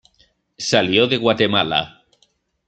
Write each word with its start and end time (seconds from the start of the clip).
Salió 0.67 1.05
de 1.05 1.17
Guatemala. 1.17 2.01